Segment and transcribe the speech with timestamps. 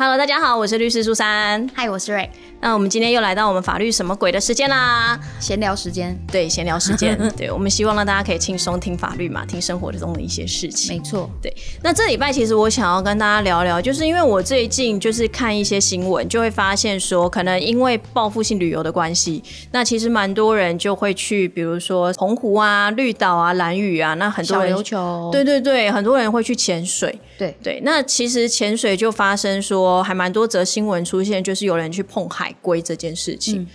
[0.00, 1.68] Hello，大家好，我是律师苏珊。
[1.74, 2.30] 嗨，我是瑞。
[2.60, 5.18] 那我们今天又来到我们法律什么鬼的时间啦？
[5.38, 7.16] 闲聊时间，对，闲聊时间。
[7.36, 10.96] 对，我们希望让大家可以轻松听法律嘛，听生活中的一些事情。
[10.96, 11.54] 没错，对。
[11.82, 27.16] 那这礼拜其实我想要跟大家聊聊，就是因为我最近就是看一些新闻，就会发现说，可能因为报复性旅游的关系，那其实蛮多人就会去，比如说澎湖啊、绿岛啊、蓝屿啊，那很多人小琉球，对对对，很多人会去潜水。
[27.38, 33.66] 对对，那其实潜水就发生说，还蛮多则新闻出现，就是有人去碰海龟这件事情。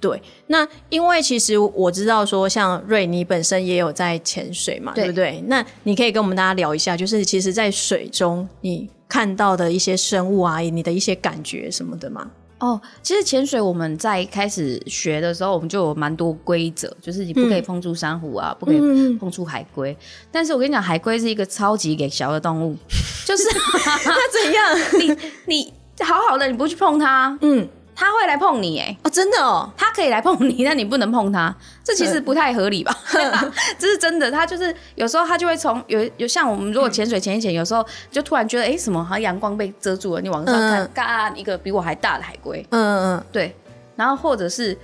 [0.00, 5.40] 对，那因为其实我知道说，像瑞你本身也有在潜水嘛，对不对？
[5.46, 12.28] 那你可以跟我们大家聊一下，就是其实，在水中你看到的一些生物啊，你的一些感觉什么的吗？
[12.58, 18.78] 哦，其实潜水我们在开始学的时候，我们就有蛮多规则，就是你不可以碰触珊瑚啊，不可以
[19.18, 19.96] 碰触海龟。
[20.32, 22.76] 但是我跟你讲，海龟是一个超级给小的动物，
[23.24, 23.44] 就是
[24.04, 24.90] 那怎样？
[24.98, 25.72] 你你
[26.04, 27.68] 好好的，你不去碰它，嗯。
[28.02, 32.92] 他会来碰你哎哦，真的哦，他可以来碰你，但你不能碰他，这其实不太合理吧？
[33.78, 43.54] 这是真的，他就是有时候他就会从有有像我们如果潜水潜一潜，有时候就突然觉得哎什么好像阳光被遮住了，你往上看，嘎一个比我还大的海龟，嗯嗯对，
[43.94, 44.76] 然后或者是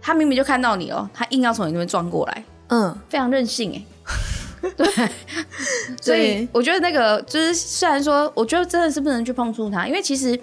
[0.00, 3.74] 他明明就看到你哦，他硬要从你那边撞过来，嗯，非常任性
[4.62, 4.88] 哎， 对，
[6.00, 10.40] 所以我觉得那个就是虽然说，我觉得真的是不能去碰触它，因为其实。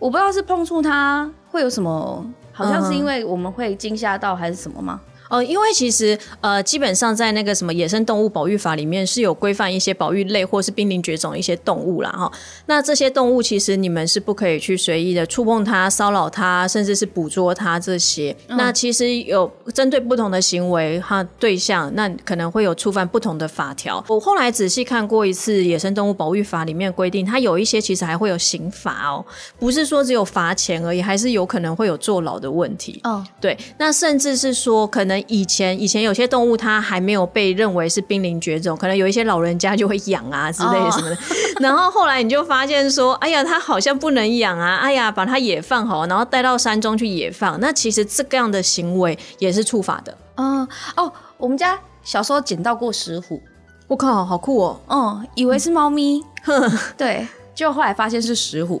[0.00, 4.98] 我不知道是碰触它会有什么，好像是因为我们会惊吓到还是什么吗？
[5.30, 12.10] 哦，因为其实呃，基本上在那个什么野生动物保育法里面是有规范一些保育类或是濒临绝种一些动物啦。
[12.10, 12.30] 哈。
[12.66, 18.36] 那这些动物其实你们是不可以去随意的触碰它、骚扰它，甚至是捕捉它这些。
[18.48, 24.04] 那其实有针对不同的行为哈对象，那可能会有触犯不同的法条。
[24.08, 29.24] 我后来仔细看过一次野生动物保育法里面规定，它有一些其实还会有刑罚哦，
[29.60, 33.00] 不是说只有罚钱而已，还是有可能会有坐牢的问题。
[33.04, 35.19] 哦，对，那甚至是说可能。
[35.28, 41.16] 以前以前有些动物它还没有被认为是濒临绝种，可能有一些老人家就会养啊之类的什么的。
[41.60, 47.58] 然后后来你就发现说，哎呀，它好像不能养啊，哎呀，把它野放好，然后带到山中去野放。
[47.60, 50.16] 那其实这个样的行为也是触法的。
[50.36, 50.66] 嗯
[50.96, 53.42] 哦，我们家小时候捡到过石虎，
[53.88, 54.80] 我靠，好酷哦。
[54.88, 56.24] 嗯，以为是猫咪，
[56.96, 58.80] 对，就后来发现是石虎。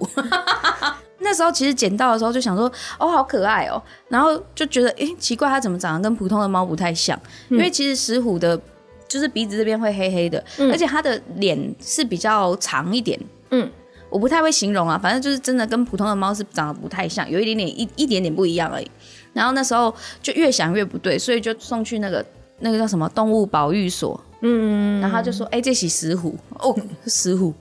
[1.30, 2.66] 那时候其实捡到的时候就想说，
[2.98, 7.16] 哦，好可爱哦，然后就觉得，哎，奇怪，它怎么长得跟普通的猫不太像？
[7.48, 8.60] 因为其实石虎的，
[9.06, 13.16] 就是鼻子这边会黑黑的，而且它的脸是比较长一点。
[13.50, 13.70] 嗯，
[14.08, 18.90] 我不太会形容啊，反正就是真的跟普通的猫是长得不太像，有一点点一一点点不一样而已。
[19.32, 22.26] 然后那时候就越想越不对，所以就送去那个
[22.58, 24.20] 那个叫什么动物保育所。
[24.42, 26.74] 嗯，然后就说，哎，这是石虎哦，
[27.06, 27.54] 石虎。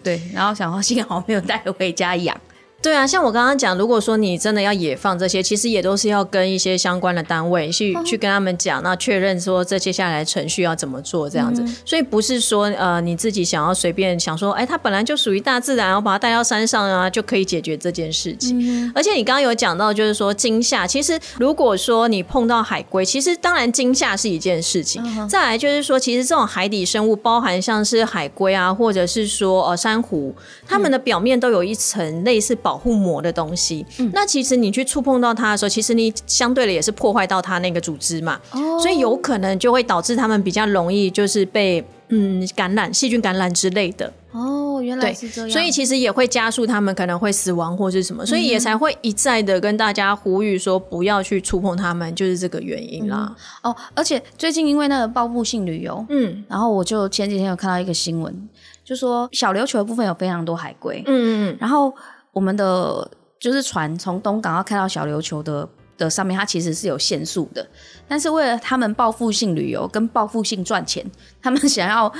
[0.00, 2.40] 对，然后想说幸好没有带回家养。
[2.82, 11.62] 对啊，像我刚刚讲，如果说你真的要野放这些，其实也都是要跟一些相关的单位去去跟他们讲，那确认说这接下来程序要怎么做这样子。
[11.84, 18.90] 所以不是说呃你自己想要随便想说，哎，它本来就属于大自然，我把它带到山上啊，就可以解决这件事情。
[18.94, 25.28] 而且你刚刚有讲到，就是说惊吓，其实如果说你碰到海龟，其实当然惊吓是一件事情。
[25.28, 30.34] 再来就是说，其实这种海底生物，包含像是海龟啊，或者是说呃珊瑚，
[30.66, 32.69] 它们的表面都有一层类似保。
[32.70, 34.08] 保护膜的东西，嗯。
[34.14, 38.78] 那其实你去触碰到它的时候，其实你相对的也是破坏到它那个组织嘛，哦。
[38.80, 44.12] 所以有可能就会导致它们比较容易就是被嗯感染细菌感染之类的。
[44.30, 53.34] 哦，原来是这样，所以其实也会加速他们可能会死亡或是什么，所以也才会一再的跟大家呼吁说不要去触碰它们，就是这个原因啦。
[53.64, 58.48] 哦，而且最近因为那个报复性旅游，嗯，然后我就前几天有看到一个新闻，
[58.84, 61.92] 就说小琉球的部分有非常多海龟，嗯嗯嗯，然后。
[62.32, 67.66] 我们的就是船从东港要开到小琉球的的上面，它其实是有限速的。
[68.08, 71.04] 但是为了他们报复性旅游跟报复性赚钱，
[71.42, 72.12] 他们 想要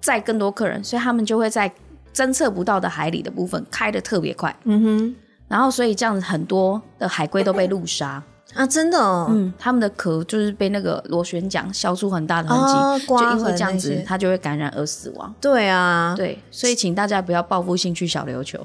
[0.00, 1.72] 载更多客人，所以他们就会在
[2.14, 4.54] 侦测不到的海里的部分开的特别快。
[4.64, 5.16] 嗯哼，
[5.48, 8.22] 然后所以这样子很多的海龟都被路杀。
[8.54, 8.98] 啊，真的，
[9.30, 12.58] 嗯，他们的壳就是被那个螺旋桨削出很大的痕
[13.00, 15.34] 迹，就因为这样子，它就会感染而死亡。
[15.40, 18.58] 对啊，对，所以请大家不要报复性去小琉球。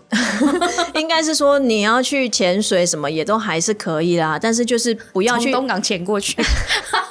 [0.95, 6.35] 应该是说你要去潜水什么也都还是可以啦，但是就是不要去东港潜过去。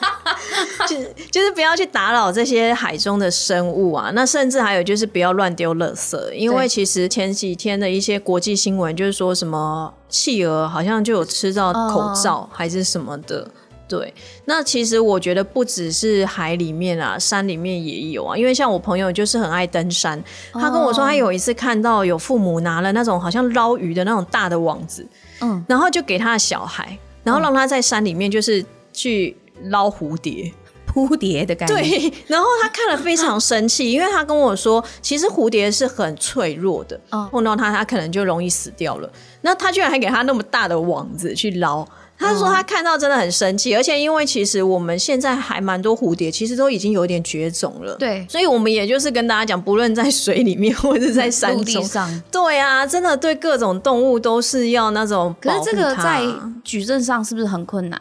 [0.86, 0.96] 就
[1.30, 13.48] 就是不要去打扰这些海中的生物啊，那甚至还有就是不要乱丢垃圾，因为其实前几天的一些国际新闻就是说什么企鹅好像就有吃到口罩还是什么的，
[13.88, 14.12] 对，
[14.46, 18.36] 那其实我觉得不只是海里面啊，山里面也有啊。
[18.36, 20.22] 因为像我朋友就是很爱登山，
[20.52, 25.06] 他跟我说他有一次看到有父母拿了那种好像捞鱼的那种大的网子，
[25.40, 30.52] 嗯，然后就给他的小孩，然后让他在山里面就是去捞蝴蝶。
[30.96, 36.98] 蝴蝶的感觉，对， 然后他看了非常生气，因为他跟我说，其实蝴蝶是很脆弱的，
[37.30, 39.10] 碰到它，它可能就容易死掉了。
[39.42, 41.86] 那他居然还给他那么大的网子去捞，
[42.18, 56.24] 他说他看到真的很生气，而且因为其实我们现在还蛮多蝴蝶，其实都已经有点绝种了，对，所以我们也就是跟大家讲，不论在水里面或者在山地上，对啊，真的对各种动物都是要那种，可是这个在
[56.64, 58.00] 举证上是不是很困难？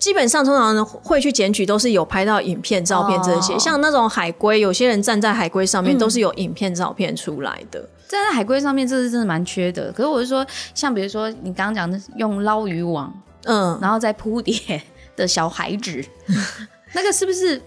[0.00, 3.56] 基本上通常会去检举，都是有拍到影片、照片这些。
[3.58, 7.78] 像那种海龟，有些人站在海龟上面，都是有影片、照片出来的。
[8.08, 9.92] 站在海龟上面，这是真的蛮缺的。
[9.92, 10.44] 可是我是说，
[10.74, 13.12] 像比如说你刚刚讲的用捞鱼网，
[13.44, 14.82] 嗯，然后再铺叠
[15.14, 16.04] 的小孩纸，
[16.94, 17.60] 那个是不是？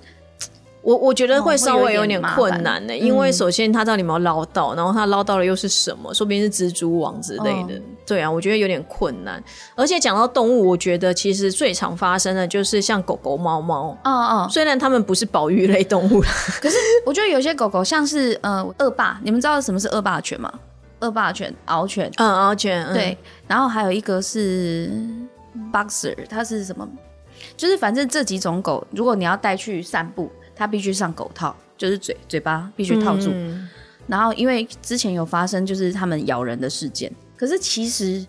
[0.83, 6.13] 我我觉得会稍微有点困难的，因为首先他到底有没有捞到，然后他捞到了又是什么？
[6.13, 7.81] 说不定是蜘蛛网之类的。
[8.05, 9.41] 对啊，我觉得有点困难。
[9.75, 13.97] 而且讲到动物，我觉得其实最常发生的就是像狗狗、猫猫。
[14.03, 16.21] 哦哦，虽然它们不是保育类动物
[16.59, 16.75] 可是
[17.05, 20.51] 我觉得有些狗狗像是呃恶霸，你们知道什么是恶霸犬吗？
[20.99, 22.11] 恶霸犬、獒犬。
[22.17, 22.85] 嗯，獒犬。
[22.93, 24.91] 对，然后还有一个是
[25.71, 26.85] boxer，它是什么？
[27.55, 30.29] 就是反正这几种狗，如果你要带去散步。
[30.55, 33.31] 它必须上狗套，就是嘴嘴巴必须套住。
[34.07, 38.25] 然后，因为之前有发生就是它们咬人的事件，可是其实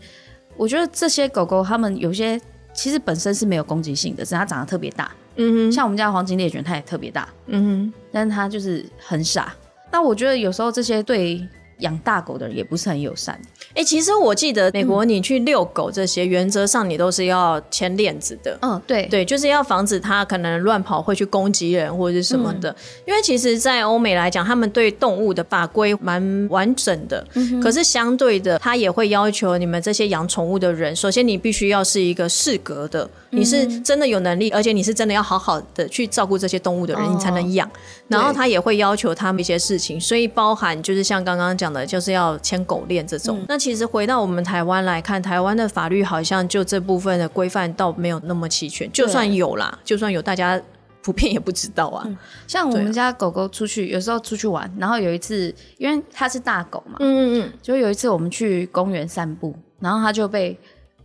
[0.56, 2.40] 我觉得这些狗狗它们有些
[2.72, 5.10] 其实本身是没有攻击性的，是它长得特别大。
[5.36, 7.28] 嗯哼，像我们家黄金猎犬，它也特别大。
[7.46, 9.54] 嗯哼，但是它就是很傻。
[9.90, 11.46] 那我觉得有时候这些对。
[11.78, 13.40] 养大狗的人也不是很友善。
[13.74, 18.58] 哎，其实我记得美国，你去遛狗这些，原则上你都是要牵链子的。
[18.62, 22.74] 嗯，对对，就是要防止它可能乱跑会去攻击人或者是什么的。
[23.06, 27.26] 因为其实，在欧美来讲，他们对动物的法规蛮完整的。
[27.34, 37.70] 嗯可是相对的，他也会要求你们这些养宠物的人，首先你必须要是一个适格的，你是真的有能力，而且你是真的要好好的去照顾这些动物的人，你才能养。
[38.08, 41.74] 然后他也会要求他们一些事情，所以包含就是像刚刚讲。
[41.74, 43.44] 的就是要牵狗链这种。
[43.48, 48.88] 那其实回到我们台湾来看，台湾的法律好像就这部分的规范倒没有那么齐全。
[48.92, 50.62] 就算有啦，就算有，大家
[51.02, 52.06] 普遍也不知道啊。
[52.46, 60.56] 像我们家狗狗出去，有时候出去玩，然后有一次，因为它是大狗嘛，嗯嗯嗯，就有一次我们去公园散步，然后它就被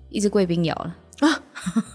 [0.09, 1.41] 一只贵宾咬了啊，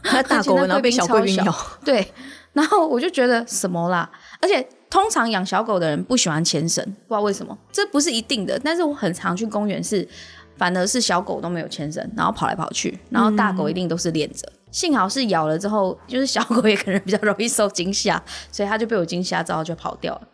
[0.03, 2.13] 它 大狗然后被小贵宾咬，对，
[2.53, 4.11] 然后我就觉得什么啦，
[4.41, 4.67] 而且。
[4.91, 8.57] 通常养小狗的人不喜欢牵绳，不知道为什么，这不是一定的。
[8.63, 10.09] 但是我很常去公园，是
[10.57, 14.49] 反而是小狗都没有牵绳，然后跑来跑去，然后大狗一定都是练着。
[14.71, 18.23] 幸好是咬了之后，就是小狗也可能比较容易受惊吓，
[18.53, 20.29] 所以它就被我惊吓之后就跑掉了。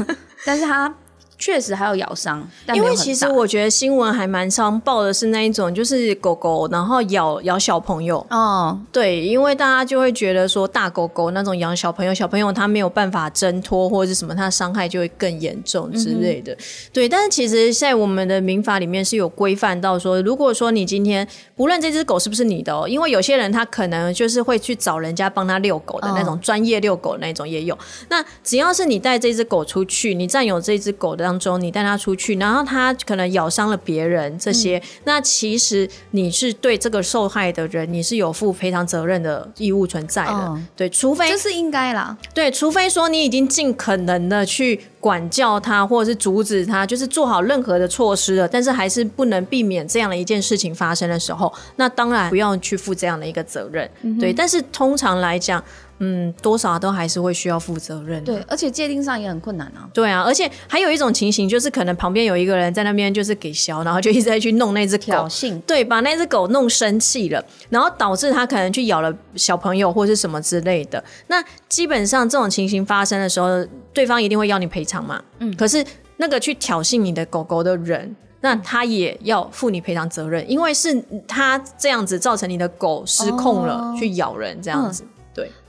[0.46, 0.94] 但是它。
[1.40, 8.24] 确实还有咬伤，因为其实我觉得新闻还蛮常报的是那一种，就是狗狗然后咬咬小朋友。
[8.28, 16.54] 哦，对，因为大家就会觉得说大狗狗那种养小朋友，小朋友他没有办法挣脱或者是什么，它伤害就会更严重之类的。
[16.92, 21.26] 对，但是其实在我们的民法里面是有规范到说，如果说你今天
[21.56, 27.78] 不论这只狗是不是你的哦，因为有些人他可能就是会去找人家帮他遛狗的那种专业遛狗那种也有。
[28.10, 31.29] 那只要是你带这只狗出去，你占有这只狗的。
[31.30, 53.88] 当中，你带它出去，然后它可能咬伤了别人，这些，那其实你是对这个受害的人，你是有负赔偿责任的义务存在的，对，除非这是应该啦，对，除非说你已经尽可能的去管教他，或者是阻止他，就是做好任何的措施了，但是还是不能避免这样的一件事情发生的时候，那当然不要去负这样的一个责任，
[54.18, 55.62] 对，但是通常来讲。
[56.00, 58.24] 嗯，多少都还是会需要负责任。
[58.24, 59.88] 对，而且界定上也很困难啊。
[59.92, 65.60] 对啊，而且还有一种情形，就是可能旁边有一个人在那边，就是给削，然后就一直在去弄那只狗，挑衅。
[65.62, 71.04] 对，把那只狗弄生气了，然后导致他可能去咬了小朋友或是什么之类的。
[71.26, 75.22] 那基本上这种情形发生的时候，对方一定会要你赔偿嘛。
[75.40, 75.54] 嗯。
[75.54, 75.84] 可是
[76.16, 85.02] 那个去挑衅你的狗狗的人，那他也要负你赔偿责任，因为是他这样子造成你的狗失控了，去咬人这样子。
[85.02, 85.10] 对。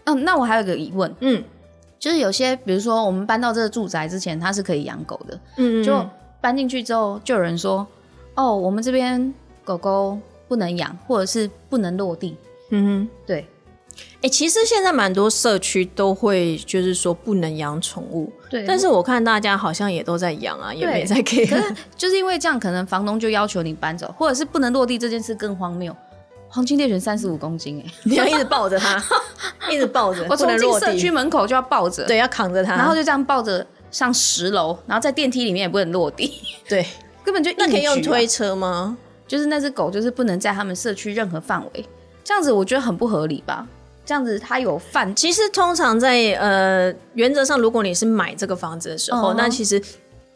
[0.05, 1.43] 嗯，那我还有个疑问，嗯，
[1.99, 6.03] 就是有些，比如说我们搬到这个住宅之前，它是可以养狗的，嗯，就
[6.39, 7.85] 搬进去之后，就有人说，
[8.35, 10.17] 哦，我们这边狗狗
[10.47, 12.35] 不能养，或者是不能落地，
[12.71, 13.45] 嗯哼，对，
[14.21, 25.95] 哎，其实现在蛮多社区都会就是说不能养宠物，对，但是我看大家好像也都在养啊，也没在给，可是就是因为这样，可能房东就要求你搬走，或者是不能落地这件事更荒谬。
[26.51, 29.01] 黄金猎犬三十五公斤哎， 你要一直抱着它，
[29.71, 36.33] 一直抱着，我从进社区门口就要抱着，对，要扛着它，然后就这样抱着上十楼，然后在电梯里面也不能落地，
[36.67, 36.85] 对，
[37.23, 38.97] 根本就那可以用推车吗？
[39.25, 41.85] 就是那只狗就是不能在他们社区任何范围，
[42.23, 43.65] 这样子我觉得很不合理吧？
[44.03, 49.35] 这样子它有犯其实通常在呃原则上，如果你是买这个房子的时候，嗯。
[49.37, 49.81] 那其实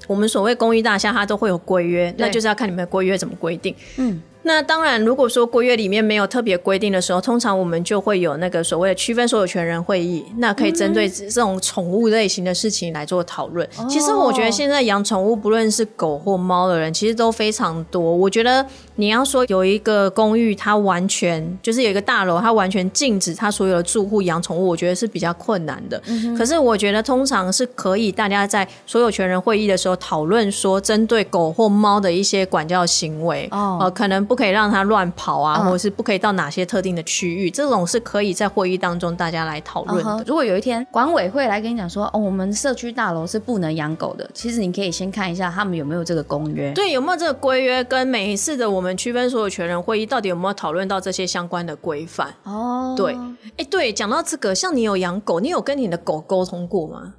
[0.08, 3.76] 我们所谓公寓大厦它都会有规约，那就是要看你们的规约怎么规定。
[3.98, 13.68] 嗯，那当然，如果说规约里面没有特别规定的时候，通常我们就会有那个所谓的区分所有权人会议，那可以针对这种宠物类型的事情来做讨论。
[13.90, 18.00] 其实我觉得现在养宠物，不论是狗或猫的人，其实都非常多。
[18.00, 18.64] 我觉得
[18.98, 26.00] 你要说有一个公寓，它完全就是有一个大楼，它完全禁止它所有的住户养宠物，我觉得是比较困难的。
[26.38, 40.12] 可是我觉得通常是可以大家在所有权人会议的时候讨论说，针对狗或猫的一些管教行为，哦呃，可能不可以让它乱跑啊，嗯或者是不可以到哪些特定的区域，这种是可以在会议当中大家来讨论的。
[40.12, 46.72] 嗯如果有一天管委会来跟你讲说，哦，我们社区大楼是不能养狗的，其实你可以先看一下他们有没有这个公约。
[46.74, 47.84] 对，有没有这个规约？
[47.84, 52.34] 跟每一次的我们区分所有权人会议，到底有没有讨论到这些相关的规范？
[52.44, 53.16] 哦，对，
[53.58, 57.14] 哎，对，讲到这个，像你有养狗，你有跟你的狗沟通过吗？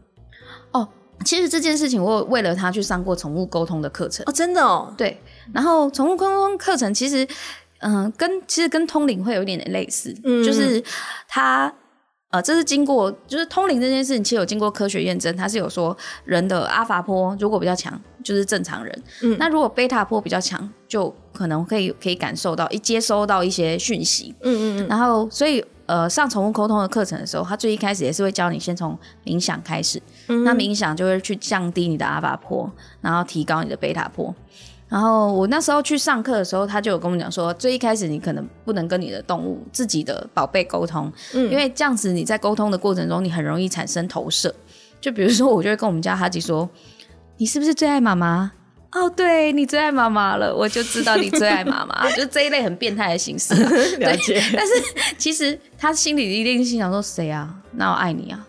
[0.72, 0.88] 哦，
[1.24, 4.24] 其实这件事情我为了他去上过宠物沟通的课程。
[4.26, 5.20] 哦，真的哦，对，
[5.52, 7.26] 然后宠物沟通课程其实，
[7.78, 10.82] 嗯、跟其实跟通灵会有一点点类似，嗯就是
[11.28, 11.72] 它。
[12.30, 24.34] 呃，这是经过，就是通灵这件事情，其实有经过科学验证，它是有说人的阿法波如果比较强，就是正常人；嗯那如果贝塔波比较强，就可能可以可以感受到一接收到一些讯息。
[24.42, 32.68] 嗯嗯嗯，然后，所以呃，上宠物沟通的课程的时候，他最一开始也是会教你先从冥想开始，嗯那冥想就会去降低你的阿法波，
[33.00, 34.34] 然后提高你的贝塔波。
[34.88, 44.54] 然后我那时候去上课的时候，他就有跟我讲说，最一开始你可能不能跟你的动物、自己的宝贝沟通，嗯因为这样子你在沟通的过程中，你很容易产生投射。
[45.00, 46.68] 就比如说，我就会跟我们家哈吉说
[47.36, 48.52] ：“你是不是最爱妈妈？”
[48.92, 54.42] 哦，对你最爱妈妈了，我就知道你最爱妈妈， 就是这一类很变态的形式啊、 了解。
[54.56, 54.72] 但是
[55.18, 57.54] 其实他心里一定心想说：“谁啊？
[57.72, 58.46] 那我爱你啊？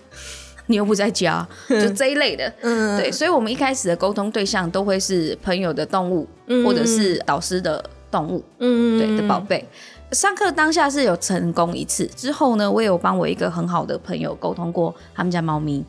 [0.68, 6.28] 你又不在家，就这一类的。”嗯，对，所以我们一开始的沟通对象都会是朋友的动物，
[6.64, 9.68] 或者是导师的动物，嗯，对的宝贝。
[10.12, 15.84] 上课当下是有成功一次，之后呢，我也有帮我一个很好的朋友沟通过他们家猫咪，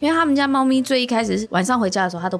[0.00, 2.38] 因为他们家猫咪最一开始是晚上回家的时候，它都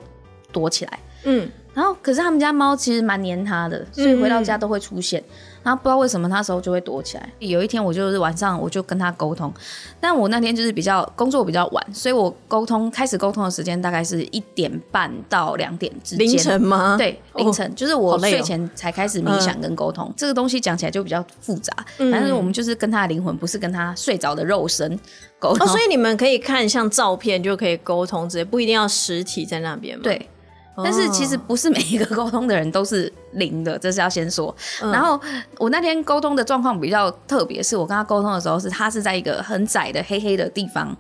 [0.53, 5.25] 躲起来，嗯，然后可是他们家猫其实蛮黏它的，所以回到家都会出现。
[5.65, 7.29] 然后不知道为什么那时候就会躲起来。
[7.41, 9.53] 有一天我就是晚上我就跟他沟通，
[9.99, 16.29] 但我那天就是比较工作比较晚，所以我沟通开始沟通的时间大概是一点半到两点之间。
[16.29, 16.97] 凌晨吗？
[16.97, 21.75] 对，凌晨、就是我睡前才开始冥想跟沟通，这个东西讲起来就比较复杂。
[21.99, 24.99] 嗯但是我们就是跟他的灵魂，不是跟他睡着的肉身
[25.39, 25.67] 沟通。
[25.67, 30.03] 哦，所以你们可以看像照片就可以沟通，直接不一定要实体在那边嘛。
[30.05, 30.29] 对，
[30.77, 34.55] 但是其实不是每一个沟通的人都是零的， 这是要先说。
[34.81, 35.21] 然后
[35.59, 40.97] 我那天沟通的状况比较特别，是我跟他沟通的时候，是他是在一个很窄的黑黑的地方，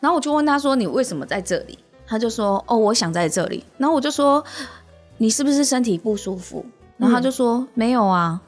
[0.00, 4.42] 然后我就问他说：“你为什么在这里？”他就说：“哦，我想在这里。”然后我就说
[5.18, 6.64] ：“你是不是身体不舒服？”
[6.96, 8.40] 然后他就说：“没有啊。”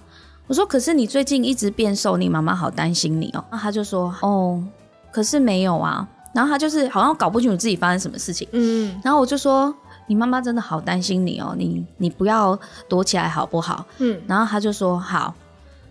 [0.48, 4.64] 我说：“可是你最近一直变瘦，你妈妈好担心你哦。”然后他就说：“哦，
[5.12, 8.48] 可是没有啊。”然后他就是好像搞不清楚自己发生什么事情。
[8.52, 9.74] 嗯，然后我就说
[10.10, 15.32] ：“你妈妈真的好担心你哦，你你不要躲起来好不好？”嗯，然后他就说：“好。”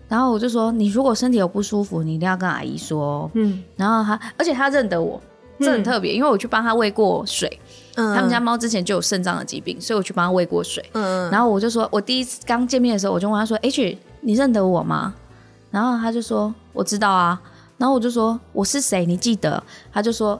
[0.08, 5.18] 然后我就说：“你如果身体有不舒服，你一定要跟阿姨说哦。”嗯，然后他，而且他认得我，
[5.58, 7.48] 这很特别，因为我去帮他喂过水。
[7.96, 10.84] 嗯他们家猫之前就有肾脏的疾病，所以我去帮他喂过水。
[10.92, 15.14] 嗯，然后我就说，我第一次刚见面的时候，我就问他说：“H，你认得我吗？”
[15.72, 17.40] 然后他就说：“我知道啊。”
[17.78, 19.06] 然后我就说：“我是谁？
[19.06, 20.38] 你记得？”他就说：“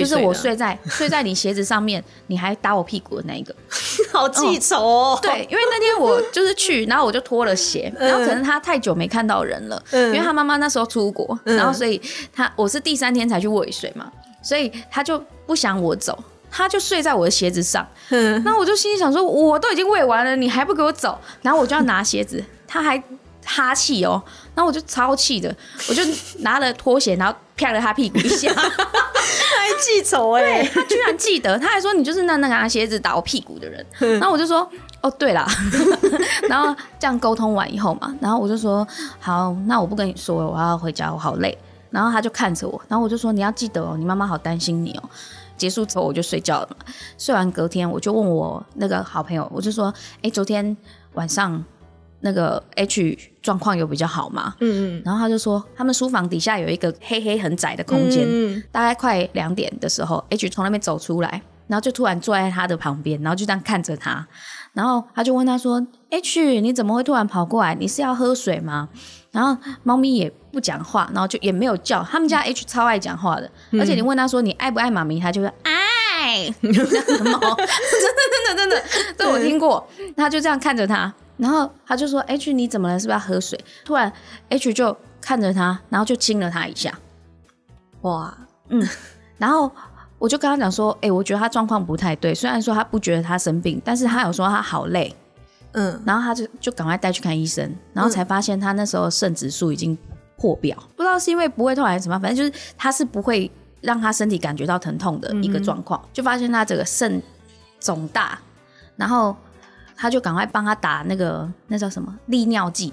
[0.00, 3.54] 就是我睡在睡在你鞋子上面，你还打我屁股的那一个。
[4.12, 5.18] 好记仇哦。
[5.22, 12.00] 对，因为那天我就是去，然后我就脱了鞋，然后可能他太久没看到人了，嗯因为他妈妈那时候出国，然后所以
[12.32, 14.10] 他我是第三天才去喂水嘛，
[14.42, 16.18] 所以他就不想我走。
[16.54, 21.18] 他就睡在我的鞋子上， 嗯那我就心里想说，我都已经喂完了，你还不给我走？
[21.40, 23.02] 然后我就要拿鞋子，他还
[23.42, 24.22] 哈气哦，
[24.54, 25.54] 然后我就超气的，
[25.88, 26.02] 我就
[26.40, 28.52] 拿了拖鞋，然后啪了他屁股一下。
[29.72, 30.62] 还记仇哎。
[30.72, 33.84] 他居然记得，他还说你就是那那个拿鞋子打我屁股的人。
[34.18, 34.68] 然后我就说
[35.00, 35.46] 哦对啦，
[36.48, 38.86] 然后这样沟通完以后嘛，然后我就说
[39.18, 41.56] 好，那我不跟你说了，我要回家，我好累。
[41.90, 45.10] 然后他就看着我，然后我就说你要记得哦，你妈妈好担心你哦。
[45.58, 46.86] 结束之后我就睡觉了嘛，
[47.18, 50.76] 睡完隔天我就问我那个好朋友，我就说，哎，昨天
[51.12, 51.62] 晚上
[52.22, 64.26] 那个 H 状况有比较好嘛，嗯嗯然后他就说他们书房底下有一个黑黑很窄的空间，嗯大概快两点的时候，H 从那边走出来，然后就突然坐在他的旁边，然后就这样看着他，
[64.72, 67.74] 然后他就问他说：“H，你怎么会突然跑过来？
[67.74, 68.88] 你是要喝水吗？”
[69.32, 72.02] 然后猫咪也不讲话，然后就也没有叫。
[72.04, 73.50] 他们家 H 超爱讲话的，
[73.80, 75.82] 而且你问他说你爱不爱妈咪，他就会爱。
[76.60, 78.82] 这样的猫，真的真的真的，
[79.18, 79.86] 这我听过。
[80.16, 82.98] 他就这样看着他，然后他就说：“H，你怎么了？
[82.98, 84.12] 是不是要喝水？”突然
[84.48, 86.92] H 就看着他，然后就亲了他一下。
[88.02, 88.36] 哇，
[88.68, 88.86] 嗯
[89.38, 89.70] 然后
[90.18, 92.34] 我就跟他讲说，哎、我觉得他状况不太对。
[92.34, 95.14] 虽然说他不觉得他生病，但是他有说他好累，
[95.72, 99.96] 嗯然后他就就赶快带去看医生，然后才发现他那时候肾指数已经
[100.36, 107.20] 破表，不知道是因为不会痛还是什么，反正就是他是不会让他身体感觉到疼痛的一个状况，就发现他这个肾
[107.80, 108.38] 肿大，
[108.96, 109.36] 然后
[109.96, 112.92] 他就赶快帮他打那个那叫什么利尿剂，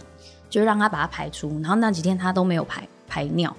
[0.50, 3.56] 就让他把它排出，然后那几天他都没有排排尿，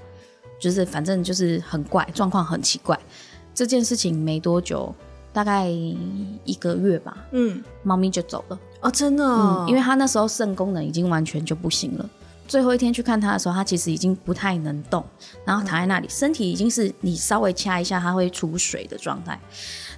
[0.60, 2.98] 就是反正就是很怪，状况很奇怪。
[3.54, 4.94] 这件事情没多久，
[5.32, 8.58] 大概一个月吧，嗯，猫咪就走了。
[8.80, 12.08] 哦，真的哦，嗯，因为他那时候肾功能已经完全就不行了。
[12.48, 15.04] 最后一天去看他的时候，他其实已经不太能动，
[15.44, 19.38] 然后躺在那里，身体已经是你稍微掐一下，它会出水的状态，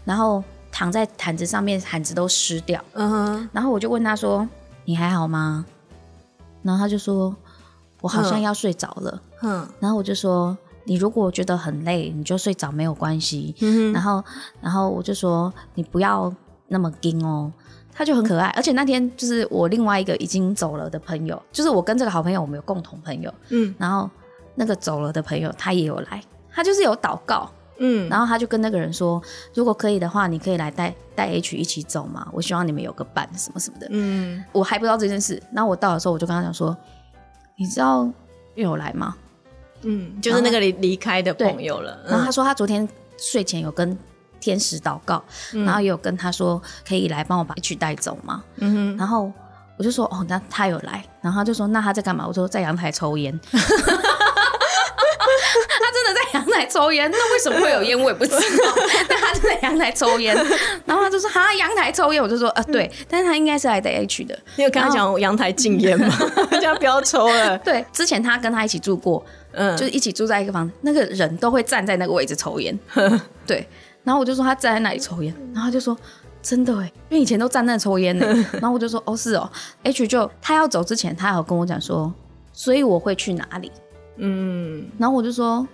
[0.04, 0.42] 然后
[0.72, 2.82] 躺在毯子上面，毯子都湿掉。
[2.94, 4.48] 嗯哼，然后我就问他说
[4.84, 5.64] ：“你还好吗？”
[6.64, 7.32] 然后他就说
[8.00, 9.22] ：“我好像要睡着了。
[9.42, 13.54] 嗯然后我就说：“你如果觉得很累，你就睡着没有关系。
[13.60, 14.24] 嗯然后，
[14.60, 16.34] 然后我就说你不要
[16.66, 17.52] 那么惊哦。
[17.94, 24.08] 他就很可爱，而且那天就是我另外一个已经走了的朋友，就是我跟这个好朋友，我们有共同朋友，嗯然后
[24.54, 29.20] 那个走了的朋友他也有来，他就是有祷告，嗯，然后他就跟那个人说，
[29.54, 33.86] 如果可以的话，你可以来带带 H 一起走嘛，我希望你们有个伴什么什么的。
[33.90, 36.76] 嗯我还不知道这件事，然后我到的时候我就跟他讲说，
[37.56, 38.04] 你知道
[38.54, 39.16] 月有来吗？
[39.82, 43.98] 嗯，就是那个离离开的朋友了，然后他说他昨天睡前有跟
[44.38, 48.44] 天使祷告，然后也有跟他说可以来帮我把 H 带走吗？
[48.56, 49.32] 嗯哼，然后
[49.76, 52.24] 我就说哦，那他有来，然后他就说那他在干嘛？
[52.28, 53.40] 我说在阳台抽烟。
[55.80, 58.74] 他真的在阳台抽烟，那为什么会有烟我也不知道，
[59.08, 60.34] 但他就在阳台抽烟，
[60.86, 66.14] 然后他就说哈阳台抽烟，我就说呃对，但是他应该是来带 H 的，你有跟他讲阳台禁烟吗？
[66.60, 72.78] 叫他不要抽了，对，之前他跟他一起住过，嗯，就是一起住在一个房子，那个人都会站在那个位置抽烟。
[73.46, 73.66] 对，
[74.04, 75.96] 然后我就说他站在那里抽烟，然后他就说
[76.42, 78.26] 真的哎，因为以前都站那抽烟呢。
[78.54, 79.50] 然后我就说哦是哦
[79.84, 82.12] ，H 就他要走之前，他有跟我讲说，
[82.52, 83.70] 所以我会去哪里。
[84.16, 85.66] 嗯然后我就说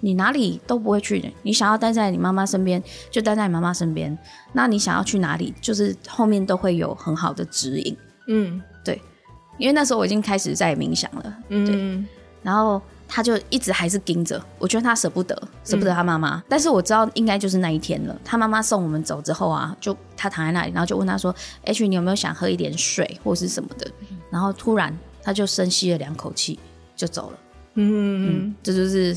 [0.00, 4.16] 你哪里都不会去的，你想要待在你妈妈身边就待在你妈妈身边，
[4.52, 7.96] 那你想要去哪里，就是后面都会有很好的指引。
[8.28, 9.00] 嗯对
[9.58, 12.06] 因为那时候我已经开始在冥想了，嗯
[12.42, 15.34] 然后他就一直还是盯着，我觉得他舍不得，
[15.64, 16.42] 舍不得他妈妈。
[16.48, 18.16] 但是我知道应该就是那一天了。
[18.24, 23.90] 他妈妈送我们走之后啊，就他躺在那里，然后就问他说：“H，你有没有想喝一点水或是什么的？”
[24.30, 26.58] 然后突然他就深吸了两口气，
[26.96, 27.38] 就走了。
[27.74, 29.16] 嗯，这就是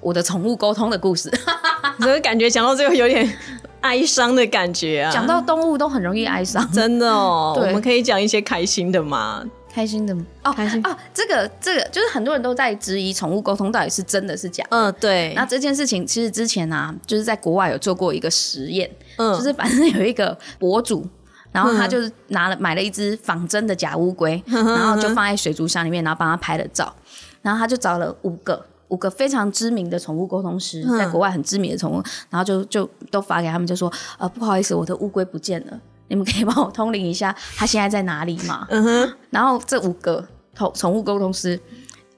[0.00, 1.30] 我的宠物沟通的故事。
[2.00, 3.30] 所以感觉讲到这个有点
[3.82, 5.12] 哀伤的感觉啊。
[5.12, 9.44] 讲到动物都很容易哀伤，真的哦， 我们可以讲一些开心的吗。
[9.70, 14.68] 开心的哦，开心哦，这个这个就是很多人都在质疑宠物沟通到底是真的是假的。
[14.70, 21.06] 嗯，对，那这件事情其实之前啊，就是在国外有做过一个实验，嗯就是反正有一个博主，
[21.52, 26.92] 然后他就是拿了买了一只仿真的假乌龟， 然后就放在水族箱里面，然后帮他拍了照，
[27.42, 28.64] 然后他就找了五个。
[28.90, 38.66] 五个非常知名的宠物沟通师，在国外很知名的宠物，然后就就都发给他们，就说呃不好意思，我的乌龟不见了，你们可以帮我通灵一下，它现在在哪里吗？
[39.28, 41.60] 然后这五个宠宠物沟通师，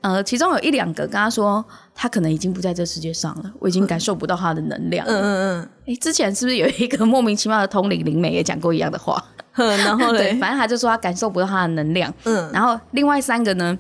[0.00, 1.64] 呃，其中有一两个跟他说，
[2.02, 5.06] 他可能已经不在这世界上了，我已经感受不到他的能量。
[5.06, 9.22] 嗯嗯嗯哎、之前是不是有一个莫名其妙的通灵灵媒也讲过一样的话？
[9.56, 12.10] 嗯，然后对，嘞，反正他就说他感受不到他的能量。
[12.24, 13.78] 嗯然后另外三个呢，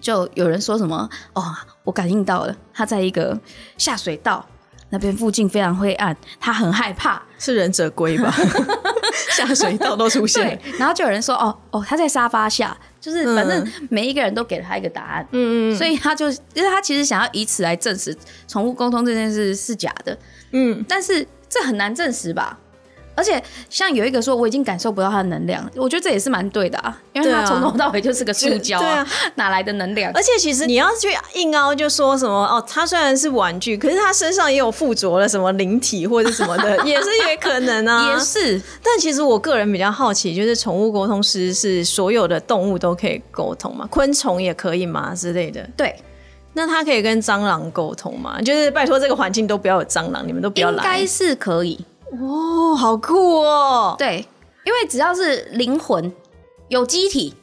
[0.00, 1.42] 就有人说什么哦，
[1.82, 3.36] 我感应到了，他在一个
[3.76, 4.46] 下水道
[4.90, 7.20] 那边附近非常灰暗，他很害怕。
[7.40, 8.32] 是忍者龟吧？
[9.34, 15.28] 下水道都出现对，，然后就有人说哦哦，他在沙发下，就是反正每一个人都给了他一个答案。
[15.30, 18.16] 嗯嗯所以他就，因为他其实想要以此来证实
[18.48, 20.18] 宠物沟通这件事是假的，
[20.50, 22.58] 嗯，但是这很难证实吧？
[23.16, 29.04] 而且像有一个说我已经感受不到它的能量，我觉得这也是蛮对的啊，因为它从头到尾就是个塑胶啊，
[29.36, 30.12] 哪来的能量？
[30.14, 38.12] 而且其实你要去硬凹，就说什么哦，它虽然是玩具，可是它身上也有附着了什么灵体或者什么的， 也是也可能啊。
[38.12, 43.88] 也是，但其实我个人比较好奇，就是宠物沟通师是所有的动物都可以沟通吗？
[43.90, 45.66] 昆虫也可以吗之类的？
[45.76, 45.96] 对。
[46.58, 48.40] 那它可以跟蟑螂沟通吗？
[48.40, 50.76] 就是拜托这个环境都不要有蟑螂，你们都不要来。
[50.76, 51.78] 应该是可以
[52.12, 53.94] 哦，好酷哦。
[53.98, 54.26] 对，
[54.64, 56.12] 因为只要是灵魂
[56.68, 57.34] 有机体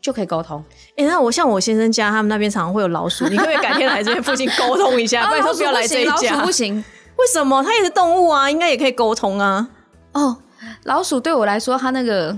[0.00, 0.64] 就可以沟通。
[0.96, 5.26] 哎，那我像我先生家，他们那边常常会有老鼠，你可不可以改天来这边附近沟通一下？
[5.30, 6.84] 拜托不要来这一家，老鼠不行。
[7.16, 7.62] 为什么？
[7.62, 9.68] 它也是动物啊，应该也可以沟通啊。
[10.12, 10.38] 哦，
[10.84, 12.36] 老鼠对我来说，它那个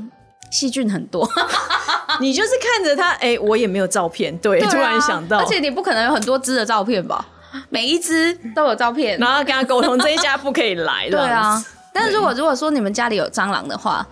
[0.51, 1.29] 细菌很多。
[2.21, 7.25] 你就是看着它，哎，我也没有照片，对，突然想到，而且你不可能有很多只的照片吧？
[7.69, 11.63] 每一只都有照片，然后跟他沟通，这一家不可以来，对啊。
[11.93, 14.07] 但是如果如果说你们家里有蟑螂的话，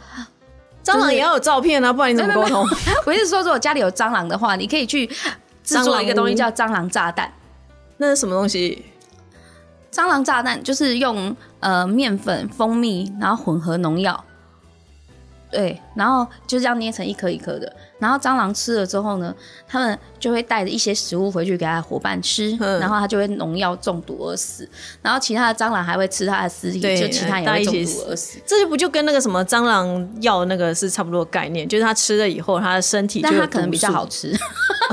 [0.84, 2.66] 蟑螂也要有照片啊，不然你怎么沟通？
[3.06, 5.06] 我是说，如果家里有蟑螂的话，你可以去
[5.62, 7.32] 制作一个东西叫蟑螂炸弹。
[7.96, 8.84] 那是什么东西？
[9.92, 14.24] 蟑螂炸弹就是用呃面粉、蜂蜜，然后混合农药。
[15.50, 19.32] 对，然后就这样捏成一颗一颗的，然后蟑螂吃了之后呢，
[19.68, 24.68] 他们就会带着一些食物回去给他伙伴吃，然后他就会农药中毒而死，
[25.00, 28.40] 然后其他的蟑螂还会吃他的尸体，就其他也会中毒而死。
[28.44, 34.36] 这就不就跟那个什么蟑螂药那个是差不多概念，就是他吃了以后，他的身体，但他可能比较好吃。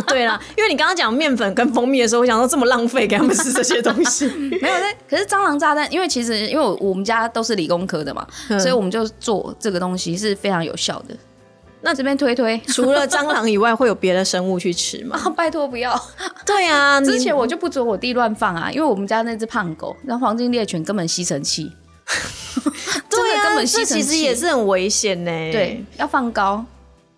[0.05, 4.27] 对啦，因为你刚刚讲面粉跟蜂蜜的时候，我想说这么浪费给他们吃这些东西，
[4.61, 4.77] 没有。
[4.77, 8.25] 那可是蟑螂炸弹，因为其实因为我们家都是理工科的嘛，
[8.59, 10.37] 所以我们就做这个东西是。
[10.37, 11.15] 非常有效的，
[11.87, 15.17] 那这边推推，除了蟑螂以外，会有别的生物去吃吗？
[15.37, 15.97] 拜托不要。
[16.45, 21.71] 对啊， 之前我就不准我弟乱放啊，因为我们家那只胖狗，那黄金猎犬根本吸尘器，
[23.09, 25.31] 对啊，根本吸尘器其实也是很危险呢。
[25.31, 26.65] 对，要放高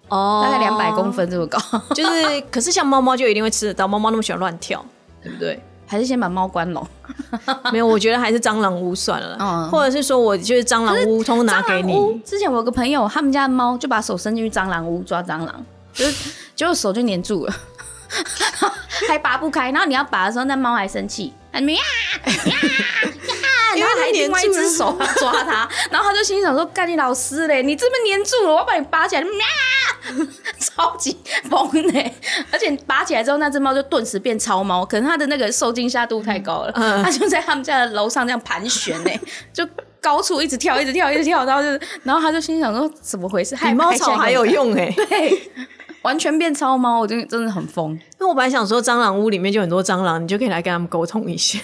[0.09, 1.59] 哦，大概两百公分这么高，
[1.95, 4.85] 就是，可是像猫猫就一定会吃得到，猫猫那么喜欢乱跳，
[5.23, 5.59] 对不对？
[5.89, 6.87] 还是先把猫关笼？
[7.73, 9.35] 没有，我觉得还是蟑螂屋算了。
[9.39, 11.93] 嗯，或者是说，我就是蟑螂屋，通拿给你。
[12.23, 17.53] 之前我有个朋友，他们家的猫就把手伸进去蟑螂屋抓蟑螂，就是结果手就粘住了，
[19.09, 19.71] 还拔不开。
[19.71, 21.81] 然后你要拔的时候，那猫还生气，呀呀呀。
[23.77, 29.21] 然后还另外一只手抓它，然后他就心想说：“干你老师嘞，你这么粘住了，我要把你拔起来。”
[30.59, 31.17] 超级
[31.49, 32.13] 疯嘞！
[32.51, 36.71] 而且拔起来之后，那只猫就顿时变超猫，可能它的那个受惊吓度太高了，
[37.03, 39.19] 它就在他们家的楼上这样盘旋嘞，
[39.53, 39.67] 就
[40.01, 43.55] 高处一直跳，一直跳，一直跳，然后就，然后他就心想说：“怎么回事？
[43.55, 45.51] 比猫草还有用哎！” 对，
[46.03, 47.99] 完全变超猫，我真真的很疯。
[48.17, 51.59] 那我本来想说，蟑螂屋里面就很多蟑螂，你就可以来跟他们沟通一下。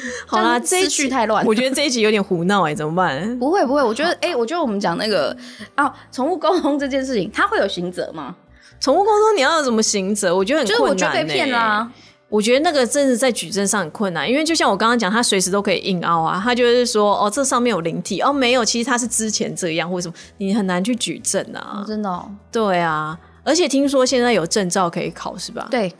[0.26, 3.38] 好啦，这一句太乱，我觉得这一集有点胡闹哎，怎么办？
[3.38, 5.36] 不会不会，我觉得哎，我觉得我们讲那个
[5.74, 8.34] 啊，宠物沟通这件事情，它会有刑责吗？
[8.80, 10.34] 宠物沟通你要有什么刑责？
[10.34, 11.12] 我觉得很困难。
[11.12, 11.90] 被骗啦！
[12.28, 21.84] 我觉得那个真的在举证上很困难，因为就像我刚刚讲，他随时都可以硬凹啊，他就是说哦，这上面有灵体哦，没有，其实他是之前这样，或什么，你很难去举证啊。
[21.86, 22.24] 真的？
[22.50, 25.68] 对啊，而且听说现在有证照可以考，是吧？
[25.70, 25.92] 对。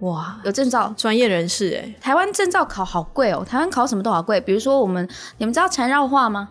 [0.00, 1.94] 哇，有证照，专业人士哎！
[2.00, 4.40] 台湾证照考好贵哦，台湾考什么都好贵。
[4.40, 6.48] 比如说我们，你们知道缠绕画吗？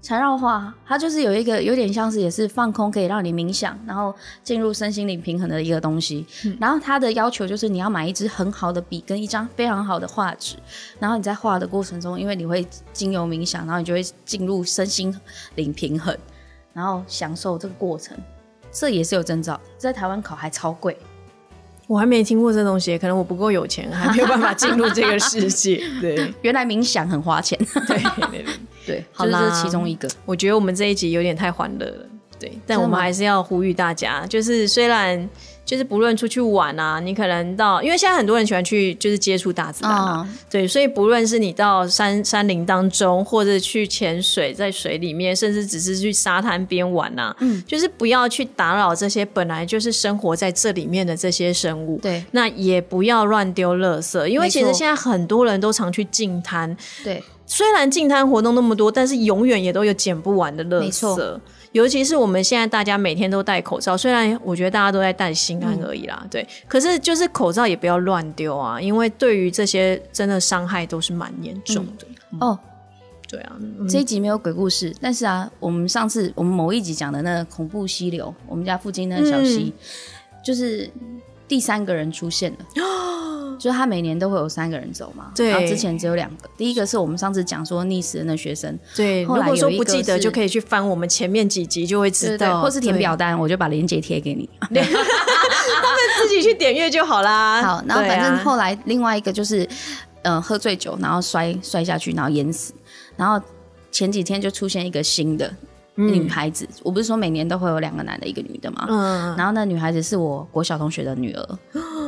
[0.00, 6.26] 缠绕画它就是有一个有点像是也是放空，可以让你冥想，然后进入身心灵平衡的一个东西。
[6.58, 10.56] 然后它的要求就是你要买一支很好的笔跟一张非常好的画纸，
[10.98, 15.16] 然后你在画的过程中，因为你会经由冥想，然后你就会进入身心
[15.54, 16.18] 灵平衡，
[16.72, 18.18] 然后享受这个过程。
[18.72, 20.98] 这也是有证照，在台湾考还超贵。
[21.92, 25.84] 我还没听过这东西，可能我不够有钱，还 没有办法进入这个世界。
[26.00, 27.58] 对，原来冥想很花钱。
[27.86, 27.98] 对
[28.30, 28.44] 对
[28.86, 30.08] 对，好啦，这是其中一个。
[30.24, 32.06] 我觉得我们这一集有点太欢乐了，
[32.38, 35.28] 对，但我们还是要呼吁大家，就是虽然。
[35.64, 61.40] 就是不论出去玩啊，你可能到，因为现在很多人喜欢去，就是接触大自然嘛，对，所以不论是你到山山林当中，或者去潜水在水里面，甚至只是去沙滩边玩啊，嗯，就是不要去打扰这些本来就是生活在这里面的这些生物，对，那也不要乱丢垃圾，因为其实现在很多人都常去净滩，对，虽然净滩活动那么多，但是永远也都有捡不完的垃圾。
[61.72, 66.46] 尤其是我们现在大家每天都戴口罩，虽然我觉得大家都在戴心安而已啦，对。
[66.68, 72.06] 可是就是口罩也不要乱丢啊，因为对于这些真的伤害都是蛮严重的。
[72.40, 72.58] 哦，
[73.28, 73.56] 对啊，
[73.88, 79.72] 这一集没有鬼故事，但是啊，我们上次我们某一集讲的那个恐怖溪流，我们家附近那个小溪，
[80.44, 80.90] 就是
[81.52, 82.58] 第三个人出现了。
[83.60, 94.48] 就是他每年都会有三个人走嘛，对然后之前只有两个，第一个是我们上次讲说溺死的那学生，对，后来如果说不记得，就可以去翻我们前面几集，就会知对对，道，或是填表单，我就把链接贴给你。
[94.62, 97.60] 他们自己去点阅就好啦。
[97.62, 99.68] 好，然后反正后来另外一个就是，
[100.22, 102.72] 嗯、喝醉酒，然后摔摔下去，然后淹死。
[103.16, 103.38] 然后
[103.92, 105.54] 前几天就出现一个新的
[105.94, 108.86] 女孩子，我不是说每年都会有两个男的，一个女的嘛。
[108.88, 111.58] 嗯，然后那女孩子是我国小同学的女儿。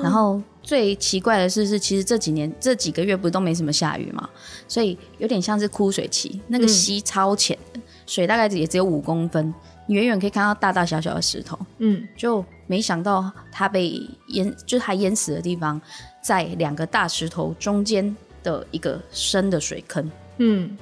[0.03, 4.29] 然后最奇怪的是，是其实这几年这几个月不是都没什么下雨嘛，
[4.69, 9.55] 所以有点像是枯水期，那个溪超浅的，水大概也只有五公分，
[9.87, 11.59] 你远远可以看到大大小小的石头。
[11.79, 15.81] 嗯，就没想到他被淹，就是他淹死的地方，
[16.23, 20.11] 在两个大石头中间的一个深的水坑。
[20.39, 20.77] 嗯，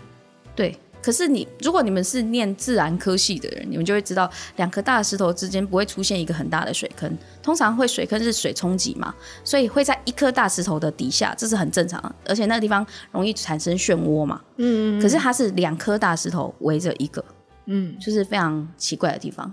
[0.57, 7.11] 对，可是你如果你们是念自然科系的人，你们就会知道，两颗大石头之间不会出现一个很大的水坑，
[7.43, 9.13] 通常会水坑是水冲击嘛，
[9.43, 14.41] 所以会在一颗大石头的底下，这是很正常的，而且那个地方容易产生漩涡嘛。
[14.59, 17.25] 嗯可是它是两颗大石头围着一个，
[17.67, 19.53] 嗯，就是非常奇怪的地方。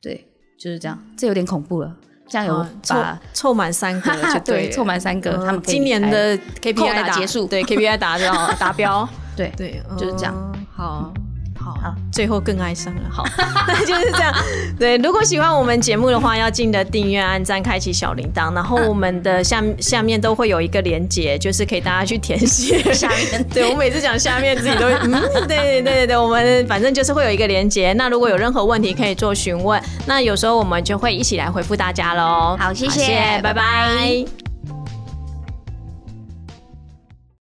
[0.00, 0.26] 对，
[0.58, 1.96] 就是这样，这有点恐怖了。
[2.28, 4.72] 这样有好凑把凑满三个 就对了。
[4.72, 7.46] 凑满三个，嗯他们今年的 KPI 结束。
[7.46, 10.34] 对 KPI 达到达标，对对，就是这样。
[10.54, 11.12] 嗯好。
[11.60, 13.02] 好好，最后更爱上了。
[13.08, 13.24] 好，
[13.68, 14.34] 那就是这样。
[14.76, 18.52] 对，如果喜欢我们节目的话，要记得订阅、按赞、开启小铃铛。
[18.52, 22.92] 然后我们的下下面都会有一个连接，就是可以大家去填写。
[22.92, 25.12] 下面 对我每次讲下面自己都会 嗯，
[25.46, 27.92] 对对对对，我们反正就是会有一个连接。
[27.92, 32.56] 那如果有任何问题可以做询问，那有时候我们就会一起来回复大家喽。
[32.58, 34.41] 好谢谢拜拜拜拜